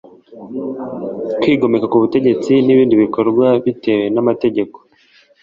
[1.41, 4.77] kwigomeka ku butegetsi n ibindi bikorwa bitemewe n amategeko